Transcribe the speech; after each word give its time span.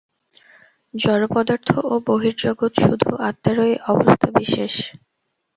জড়পদার্থ 0.93 1.69
ও 1.85 2.03
বহির্জগৎ 2.07 2.73
শুধু 2.79 3.09
আত্মারই 3.29 3.73
অবস্থাবিশেষ। 3.87 4.73